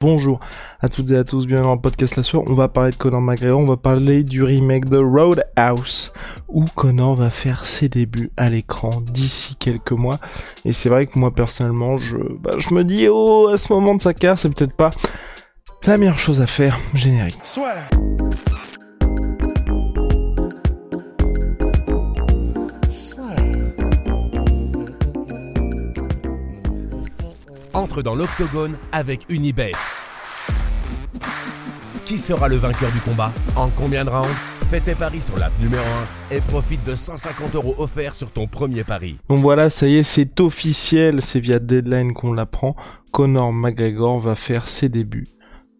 [0.00, 0.38] Bonjour
[0.78, 2.44] à toutes et à tous, bienvenue dans le podcast La Soir.
[2.46, 6.12] On va parler de Conor McGregor, on va parler du remake de Roadhouse
[6.46, 10.20] où Conor va faire ses débuts à l'écran d'ici quelques mois.
[10.64, 13.96] Et c'est vrai que moi personnellement, je, bah, je me dis, oh, à ce moment
[13.96, 14.90] de sa carrière, c'est peut-être pas
[15.84, 16.78] la meilleure chose à faire.
[16.94, 17.40] Générique.
[28.04, 29.72] Dans l'octogone avec Unibet.
[32.04, 33.32] Qui sera le vainqueur du combat?
[33.56, 34.28] En combien de rounds?
[34.70, 35.82] Fais tes paris sur l'app numéro
[36.30, 39.18] 1 et profite de 150 euros offerts sur ton premier pari.
[39.28, 42.76] Donc voilà, ça y est, c'est officiel, c'est via Deadline qu'on l'apprend.
[43.10, 45.28] Conor McGregor va faire ses débuts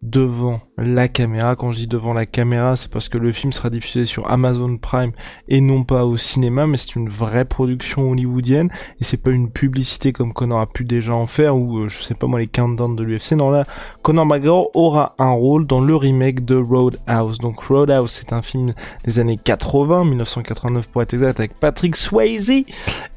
[0.01, 1.55] devant la caméra.
[1.55, 4.77] Quand je dis devant la caméra, c'est parce que le film sera diffusé sur Amazon
[4.77, 5.11] Prime
[5.47, 8.69] et non pas au cinéma, mais c'est une vraie production hollywoodienne
[8.99, 12.01] et c'est pas une publicité comme Conor a pu déjà en faire ou euh, je
[12.01, 13.33] sais pas moi les countdowns de l'UFC.
[13.33, 13.65] Non là,
[14.01, 17.39] Conor McGregor aura un rôle dans le remake de Roadhouse.
[17.39, 18.73] Donc Roadhouse, c'est un film
[19.05, 22.63] des années 80, 1989 pour être exact, avec Patrick Swayze.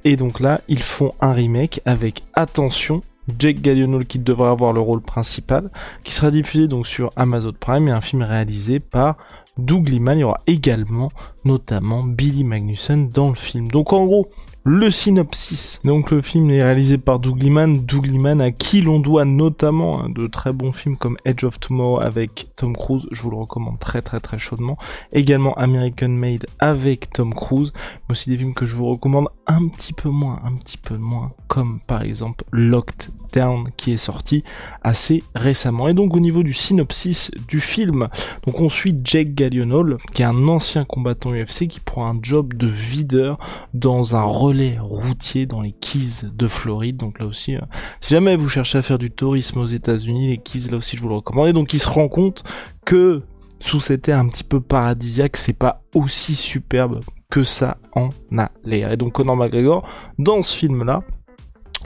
[0.05, 3.03] Et donc là, ils font un remake avec attention
[3.39, 5.71] Jake Gyllenhaal qui devrait avoir le rôle principal,
[6.05, 9.17] qui sera diffusé donc sur Amazon Prime et un film réalisé par
[9.59, 10.19] Doug Liman.
[10.19, 11.11] Il y aura également
[11.45, 13.69] notamment Billy Magnussen dans le film.
[13.69, 14.29] Donc en gros,
[14.65, 15.81] le synopsis.
[15.85, 20.01] Donc le film est réalisé par Doug Liman, Doug Liman à qui l'on doit notamment
[20.01, 23.37] hein, de très bons films comme Edge of Tomorrow avec Tom Cruise, je vous le
[23.39, 24.79] recommande très très très chaudement.
[25.13, 27.73] Également American Made avec Tom Cruise,
[28.09, 30.97] mais aussi des films que je vous recommande un petit peu moins, un petit peu
[30.97, 34.45] moins, comme par exemple Locked Down qui est sorti
[34.83, 35.89] assez récemment.
[35.89, 38.09] Et donc au niveau du synopsis du film,
[38.47, 42.55] donc on suit Jake Gyllenhaal qui est un ancien combattant UFC qui prend un job
[42.55, 43.39] de videur
[43.75, 46.97] dans un relais routier dans les Keys de Floride.
[46.97, 47.61] Donc là aussi, euh,
[48.01, 51.03] si jamais vous cherchez à faire du tourisme aux États-Unis, les Keys là aussi je
[51.03, 51.49] vous le recommande.
[51.49, 52.45] Et donc il se rend compte
[52.85, 53.23] que
[53.61, 58.51] sous cet air un petit peu paradisiaque, c'est pas aussi superbe que ça en a
[58.65, 58.93] l'air.
[58.93, 59.89] Et donc Conor McGregor,
[60.19, 61.03] dans ce film-là,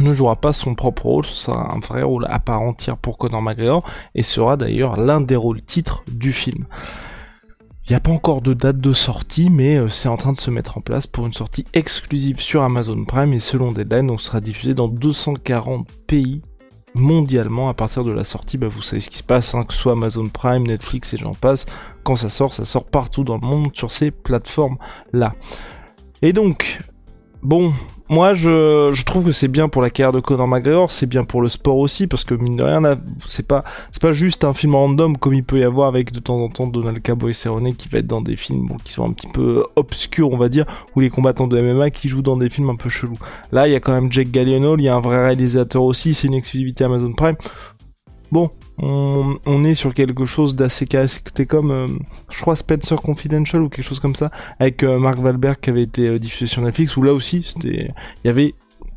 [0.01, 3.19] ne jouera pas son propre rôle, ce sera un vrai rôle à part entière pour
[3.19, 3.85] Conor McGregor,
[4.15, 6.67] et sera d'ailleurs l'un des rôles titres du film.
[7.89, 10.37] Il n'y a pas encore de date de sortie, mais euh, c'est en train de
[10.37, 14.19] se mettre en place pour une sortie exclusive sur Amazon Prime et selon Deadline, on
[14.19, 16.43] sera diffusé dans 240 pays
[16.95, 18.59] mondialement à partir de la sortie.
[18.59, 21.17] Bah, vous savez ce qui se passe, hein, que ce soit Amazon Prime, Netflix et
[21.17, 21.65] j'en passe.
[22.03, 25.35] Quand ça sort, ça sort partout dans le monde sur ces plateformes-là.
[26.23, 26.83] Et donc,
[27.41, 27.73] bon,
[28.09, 31.43] moi je, trouve que c'est bien pour la carrière de Conor McGregor, c'est bien pour
[31.43, 32.81] le sport aussi parce que mine de rien
[33.27, 36.21] c'est pas c'est pas juste un film random comme il peut y avoir avec de
[36.21, 39.13] temps en temps Donald Cowboy Cerrone qui va être dans des films qui sont un
[39.13, 42.51] petit peu obscurs on va dire ou les combattants de MMA qui jouent dans des
[42.51, 43.19] films un peu chelous.
[43.53, 46.15] Là il y a quand même Jake Gyllenhaal, il y a un vrai réalisateur aussi,
[46.15, 47.37] c'est une exclusivité Amazon Prime.
[48.31, 51.87] Bon, on, est sur quelque chose d'assez C'était comme, euh,
[52.31, 55.19] je crois, Spencer Confidential ou quelque chose comme ça, avec euh, Mark
[55.61, 57.91] qui avait été euh, diffusé sur Netflix, où là aussi, c'était,
[58.25, 58.55] il y avait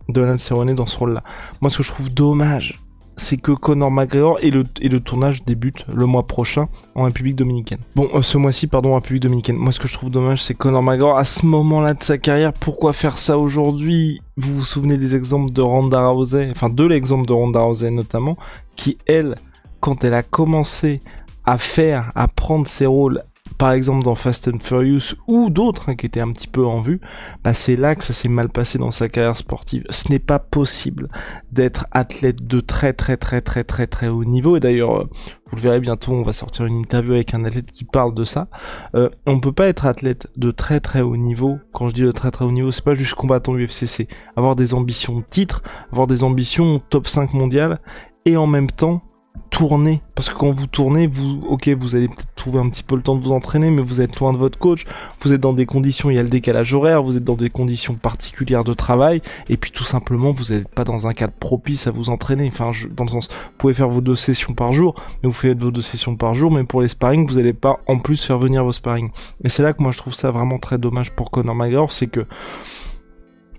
[0.09, 1.23] Donald Cerrone dans ce rôle-là.
[1.61, 2.81] Moi, ce que je trouve dommage,
[3.15, 7.35] c'est que Conor McGregor et le, et le tournage débute le mois prochain en République
[7.35, 7.79] Dominicaine.
[7.95, 9.57] Bon, ce mois-ci, pardon, en République Dominicaine.
[9.57, 12.53] Moi, ce que je trouve dommage, c'est Conor McGregor, à ce moment-là de sa carrière,
[12.53, 14.21] pourquoi faire ça aujourd'hui?
[14.37, 18.37] Vous vous souvenez des exemples de Ronda Rousey, enfin de l'exemple de Ronda Rousey notamment,
[18.75, 19.35] qui, elle,
[19.79, 20.99] quand elle a commencé
[21.45, 23.21] à faire, à prendre ses rôles,
[23.57, 26.81] par exemple dans Fast and Furious ou d'autres hein, qui étaient un petit peu en
[26.81, 27.01] vue,
[27.43, 29.83] bah c'est là que ça s'est mal passé dans sa carrière sportive.
[29.89, 31.09] Ce n'est pas possible
[31.51, 34.55] d'être athlète de très très très très très très haut niveau.
[34.55, 35.09] Et d'ailleurs, euh,
[35.47, 38.23] vous le verrez bientôt, on va sortir une interview avec un athlète qui parle de
[38.23, 38.47] ça.
[38.95, 41.59] Euh, on peut pas être athlète de très très haut niveau.
[41.73, 44.07] Quand je dis de très très haut niveau, c'est pas juste combattant UFCC.
[44.37, 47.81] Avoir des ambitions de titre, avoir des ambitions top 5 mondiales
[48.25, 49.01] et en même temps
[49.49, 50.01] tourner.
[50.15, 53.01] Parce que quand vous tournez vous ok vous allez peut-être trouver un petit peu le
[53.01, 54.85] temps de vous entraîner mais vous êtes loin de votre coach.
[55.21, 57.49] Vous êtes dans des conditions il y a le décalage horaire vous êtes dans des
[57.49, 59.21] conditions particulières de travail.
[59.49, 62.49] Et puis tout simplement vous n'êtes pas dans un cadre propice à vous entraîner.
[62.51, 65.61] Enfin dans le sens vous pouvez faire vos deux sessions par jour mais vous faites
[65.61, 66.51] vos deux sessions par jour.
[66.51, 69.09] Mais pour les sparring vous n'allez pas en plus faire venir vos sparring.
[69.43, 72.07] Et c'est là que moi je trouve ça vraiment très dommage pour Conor McGregor c'est
[72.07, 72.25] que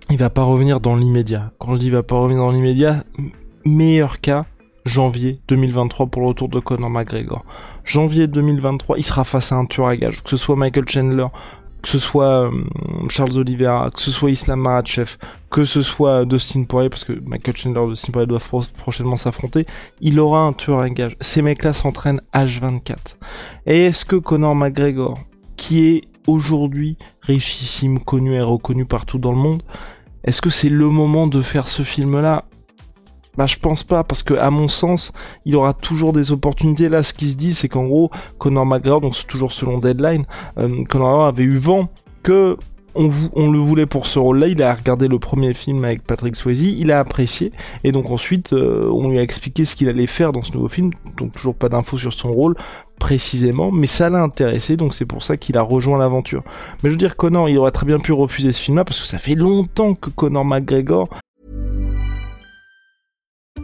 [0.09, 1.51] il va pas revenir dans l'immédiat.
[1.57, 3.05] Quand je dis il va pas revenir dans l'immédiat
[3.65, 4.45] meilleur cas,
[4.85, 7.43] janvier 2023 pour le retour de Conor McGregor.
[7.83, 11.27] Janvier 2023, il sera face à un tueur à gage, que ce soit Michael Chandler,
[11.81, 12.51] que ce soit euh,
[13.09, 15.17] Charles Oliveira, que ce soit Islam Makhachev,
[15.49, 19.65] que ce soit Dustin Poirier, parce que Michael Chandler et Dustin Poirier doivent prochainement s'affronter,
[19.99, 21.15] il aura un tueur à gage.
[21.21, 23.17] Ces mecs-là s'entraînent H24.
[23.65, 25.19] Et est-ce que Conor McGregor,
[25.57, 29.63] qui est aujourd'hui richissime, connu et reconnu partout dans le monde,
[30.23, 32.45] est-ce que c'est le moment de faire ce film-là?
[33.37, 35.13] Bah je pense pas parce que à mon sens,
[35.45, 36.89] il aura toujours des opportunités.
[36.89, 40.25] Là, ce qui se dit, c'est qu'en gros, Conor McGregor, donc c'est toujours selon Deadline,
[40.57, 41.89] euh, Conor avait eu vent
[42.23, 42.57] que
[42.95, 44.47] on, le voulait pour ce rôle-là.
[44.47, 47.51] Il a regardé le premier film avec Patrick Swayze, il a apprécié,
[47.83, 50.67] et donc ensuite euh, on lui a expliqué ce qu'il allait faire dans ce nouveau
[50.67, 50.91] film.
[51.17, 52.55] Donc toujours pas d'infos sur son rôle
[52.99, 56.43] précisément, mais ça l'a intéressé, donc c'est pour ça qu'il a rejoint l'aventure.
[56.83, 59.07] Mais je veux dire, Conor, il aurait très bien pu refuser ce film-là parce que
[59.07, 61.09] ça fait longtemps que Conor McGregor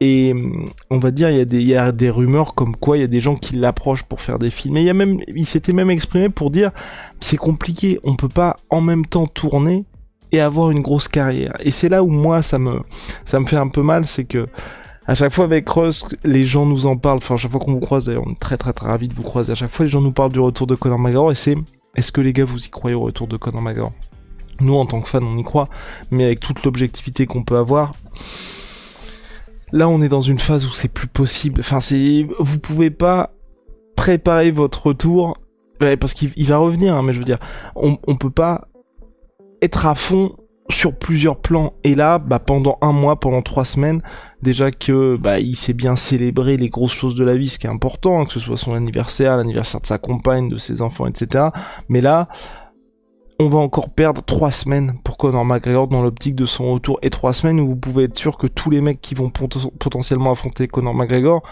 [0.00, 2.96] Et hum, on va dire, il y, a des, y a des rumeurs comme quoi
[2.98, 4.76] il y a des gens qui l'approchent pour faire des films.
[4.76, 6.72] Et il y a même, il s'était même exprimé pour dire,
[7.20, 9.84] c'est compliqué, on peut pas en même temps tourner
[10.32, 11.54] et avoir une grosse carrière.
[11.60, 12.80] Et c'est là où moi ça me,
[13.24, 14.48] ça me fait un peu mal, c'est que
[15.06, 17.18] à chaque fois avec Ross, les gens nous en parlent.
[17.18, 19.14] Enfin, à chaque fois qu'on vous croise, d'ailleurs, on est très très très ravis de
[19.14, 19.52] vous croiser.
[19.52, 21.56] À chaque fois, les gens nous parlent du retour de Conor McGregor et c'est,
[21.94, 23.92] est-ce que les gars vous y croyez au retour de Conor McGregor?
[24.60, 25.68] Nous, en tant que fans, on y croit,
[26.10, 27.92] mais avec toute l'objectivité qu'on peut avoir
[29.74, 31.60] Là, on est dans une phase où c'est plus possible.
[31.60, 33.34] Enfin, c'est, vous pouvez pas
[33.96, 35.36] préparer votre retour
[35.98, 36.94] parce qu'il va revenir.
[36.94, 37.40] Hein, mais je veux dire,
[37.74, 38.68] on, on peut pas
[39.62, 40.36] être à fond
[40.70, 41.72] sur plusieurs plans.
[41.82, 44.00] Et là, bah, pendant un mois, pendant trois semaines,
[44.42, 47.66] déjà que bah, il s'est bien célébré les grosses choses de la vie, ce qui
[47.66, 51.08] est important, hein, que ce soit son anniversaire, l'anniversaire de sa compagne, de ses enfants,
[51.08, 51.46] etc.
[51.88, 52.28] Mais là,
[53.40, 57.10] on va encore perdre trois semaines pour Conor McGregor dans l'optique de son retour et
[57.10, 60.68] trois semaines où vous pouvez être sûr que tous les mecs qui vont potentiellement affronter
[60.68, 61.42] Conor McGregor,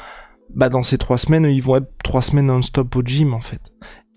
[0.54, 3.60] bah dans ces trois semaines, ils vont être trois semaines non-stop au gym en fait.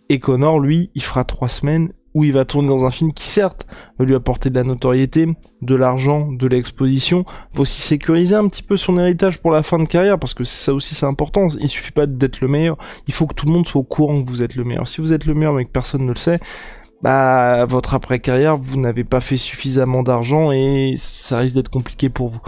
[0.09, 3.27] Et Conor, lui, il fera trois semaines où il va tourner dans un film qui
[3.27, 3.67] certes
[3.99, 5.27] va lui apporter de la notoriété,
[5.61, 9.79] de l'argent, de l'exposition, va aussi sécuriser un petit peu son héritage pour la fin
[9.79, 11.47] de carrière parce que ça aussi c'est important.
[11.59, 12.77] Il suffit pas d'être le meilleur,
[13.07, 14.87] il faut que tout le monde soit au courant que vous êtes le meilleur.
[14.87, 16.39] Si vous êtes le meilleur mais que personne ne le sait,
[17.05, 22.29] bah votre après-carrière, vous n'avez pas fait suffisamment d'argent et ça risque d'être compliqué pour
[22.29, 22.41] vous.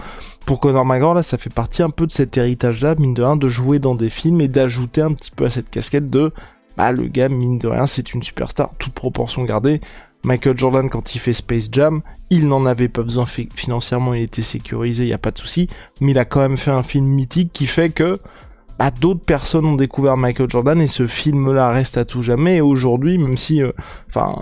[0.46, 3.36] Pour Conor McGregor, là, ça fait partie un peu de cet héritage-là, mine de rien,
[3.36, 6.32] de jouer dans des films et d'ajouter un petit peu à cette casquette de,
[6.76, 9.80] bah le gars, mine de rien, c'est une superstar, toute proportion gardée.
[10.24, 14.42] Michael Jordan, quand il fait Space Jam, il n'en avait pas besoin financièrement, il était
[14.42, 15.68] sécurisé, il y a pas de souci,
[16.00, 18.18] mais il a quand même fait un film mythique qui fait que
[18.78, 22.56] bah, d'autres personnes ont découvert Michael Jordan et ce film-là reste à tout jamais.
[22.56, 23.72] Et aujourd'hui, même si, euh,
[24.08, 24.36] enfin,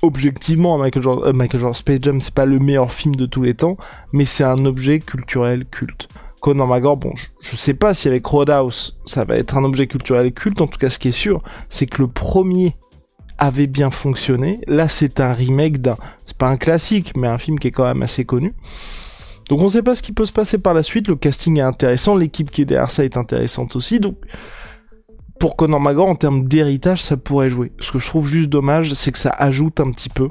[0.00, 3.42] objectivement, Michael Jordan, euh, Michael Jordan Space Jam, c'est pas le meilleur film de tous
[3.42, 3.76] les temps,
[4.12, 6.08] mais c'est un objet culturel culte.
[6.40, 10.32] Conor McGregor, bon, je, sais pas si avec Roadhouse, ça va être un objet culturel
[10.32, 10.60] culte.
[10.60, 12.74] En tout cas, ce qui est sûr, c'est que le premier
[13.38, 14.58] avait bien fonctionné.
[14.66, 17.84] Là, c'est un remake d'un, c'est pas un classique, mais un film qui est quand
[17.84, 18.54] même assez connu.
[19.48, 21.62] Donc on sait pas ce qui peut se passer par la suite, le casting est
[21.62, 24.16] intéressant, l'équipe qui est derrière ça est intéressante aussi, donc
[25.38, 27.72] pour Conor McGregor en termes d'héritage ça pourrait jouer.
[27.80, 30.30] Ce que je trouve juste dommage c'est que ça ajoute un petit peu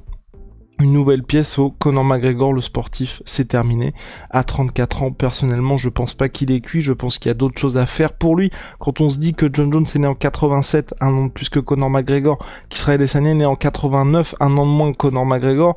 [0.81, 3.93] une nouvelle pièce au Conor McGregor le sportif, c'est terminé.
[4.29, 7.35] À 34 ans, personnellement, je pense pas qu'il est cuit, je pense qu'il y a
[7.35, 8.51] d'autres choses à faire pour lui.
[8.79, 11.49] Quand on se dit que John Jones est né en 87, un an de plus
[11.49, 15.25] que Conor McGregor, qu'Israël Adesanya est né en 89, un an de moins que Conor
[15.25, 15.75] McGregor,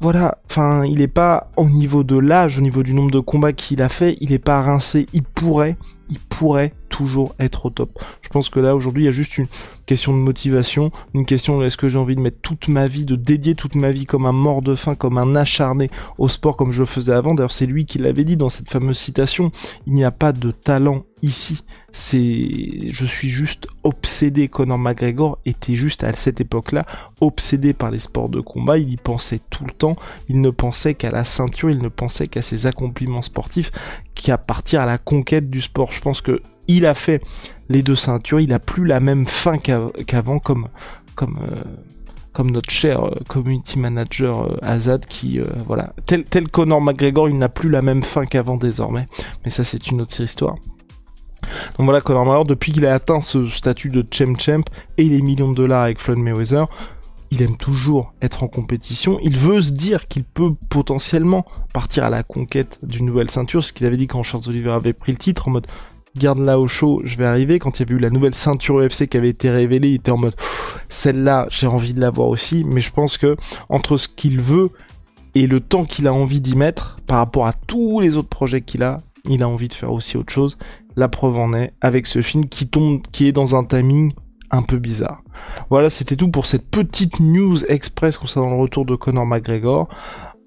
[0.00, 3.52] voilà, enfin, il est pas au niveau de l'âge, au niveau du nombre de combats
[3.52, 5.76] qu'il a fait, il est pas rincé, il pourrait,
[6.08, 7.98] il pourrait toujours être au top.
[8.22, 9.46] Je pense que là aujourd'hui il y a juste une
[9.86, 13.04] question de motivation, une question de est-ce que j'ai envie de mettre toute ma vie,
[13.04, 16.56] de dédier toute ma vie comme un mort de faim, comme un acharné au sport
[16.56, 17.34] comme je le faisais avant.
[17.34, 19.50] D'ailleurs c'est lui qui l'avait dit dans cette fameuse citation,
[19.86, 21.64] il n'y a pas de talent ici.
[21.92, 24.48] C'est, je suis juste obsédé.
[24.48, 26.86] Conor McGregor était juste à cette époque-là
[27.20, 28.78] obsédé par les sports de combat.
[28.78, 29.96] Il y pensait tout le temps.
[30.28, 31.70] Il ne pensait qu'à la ceinture.
[31.70, 33.70] Il ne pensait qu'à ses accomplissements sportifs,
[34.18, 35.92] qu'à partir à la conquête du sport.
[35.92, 37.22] Je pense que il a fait
[37.68, 40.68] les deux ceintures, il a plus la même fin qu'avant comme
[41.14, 47.28] comme euh, notre cher euh, community manager euh, Azad qui, voilà, tel, tel Conor McGregor,
[47.28, 49.08] il n'a plus la même fin qu'avant désormais.
[49.44, 50.54] Mais ça, c'est une autre histoire.
[51.76, 54.62] Donc voilà, Conor McGregor, depuis qu'il a atteint ce statut de champ champ
[54.98, 56.66] et les millions de dollars avec Floyd Mayweather,
[57.30, 59.18] il aime toujours être en compétition.
[59.22, 63.72] Il veut se dire qu'il peut potentiellement partir à la conquête d'une nouvelle ceinture, ce
[63.72, 65.66] qu'il avait dit quand Charles Oliver avait pris le titre, en mode
[66.16, 67.58] garde là au chaud, je vais arriver.
[67.58, 70.10] Quand il y a eu la nouvelle ceinture UFC qui avait été révélée, il était
[70.10, 70.34] en mode
[70.88, 72.64] celle-là, j'ai envie de l'avoir aussi.
[72.64, 73.36] Mais je pense que
[73.68, 74.70] entre ce qu'il veut
[75.34, 78.62] et le temps qu'il a envie d'y mettre, par rapport à tous les autres projets
[78.62, 80.58] qu'il a, il a envie de faire aussi autre chose.
[80.96, 84.12] La preuve en est avec ce film qui tombe, qui est dans un timing
[84.50, 85.22] un peu bizarre.
[85.70, 89.88] Voilà, c'était tout pour cette petite news express concernant le retour de Conor McGregor.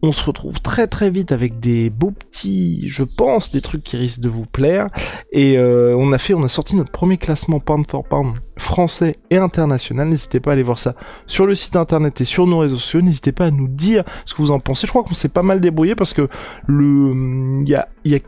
[0.04, 3.98] On se retrouve très très vite avec des beaux petits, je pense, des trucs qui
[3.98, 4.88] risquent de vous plaire.
[5.32, 9.12] Et euh, on a fait, on a sorti notre premier classement pound for pound français
[9.30, 10.10] et international.
[10.10, 10.96] N'hésitez pas à aller voir ça
[11.28, 13.02] sur le site internet et sur nos réseaux sociaux.
[13.02, 14.88] N'hésitez pas à nous dire ce que vous en pensez.
[14.88, 16.28] Je crois qu'on s'est pas mal débrouillé parce que
[16.66, 18.20] le, il y a, y a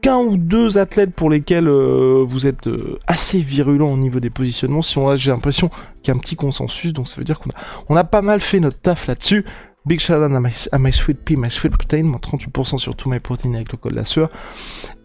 [0.00, 4.30] qu'un ou deux athlètes pour lesquels euh, vous êtes euh, assez virulent au niveau des
[4.30, 4.82] positionnements.
[4.82, 5.68] Si on a, j'ai l'impression
[6.02, 8.60] qu'il y a un petit consensus, donc ça veut dire qu'on a, pas mal fait
[8.60, 9.44] notre taf là-dessus.
[9.86, 10.30] Big shout out
[10.72, 13.78] à my, Sweet Pea, My Sweet Protein, moins 38% sur tous mes protéines avec le
[13.78, 14.30] code la sueur.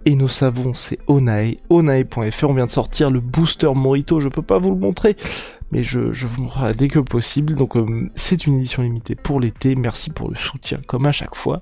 [0.05, 2.49] Et nos savons, c'est Onae, onae.fr.
[2.49, 5.15] On vient de sortir le booster Morito, je peux pas vous le montrer,
[5.71, 7.55] mais je, vous montrerai dès que possible.
[7.55, 9.75] Donc euh, c'est une édition limitée pour l'été.
[9.75, 11.61] Merci pour le soutien, comme à chaque fois.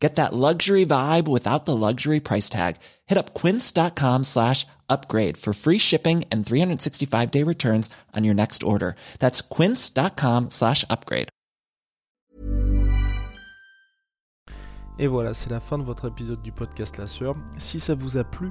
[0.00, 2.76] Get that luxury vibe without the luxury price tag.
[3.06, 8.62] Hit up quince.com slash upgrade for free shipping and 365 day returns on your next
[8.62, 8.96] order.
[9.18, 11.28] That's quince.com slash upgrade.
[14.98, 17.34] Et voilà, c'est la fin de votre épisode du podcast La Sœur.
[17.56, 18.50] Si ça vous a plu,